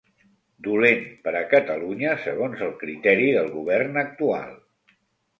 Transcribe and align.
Dolent 0.67 1.01
per 1.25 1.33
a 1.39 1.43
Catalunya, 1.51 2.15
segons 2.23 2.63
el 2.67 2.73
criteri 2.85 3.27
del 3.35 3.51
Govern 3.57 4.01
actual. 4.03 4.57